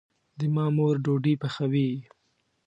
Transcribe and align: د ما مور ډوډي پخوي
د 0.37 0.41
ما 0.55 0.65
مور 0.75 0.95
ډوډي 1.03 1.33
پخوي 1.41 1.89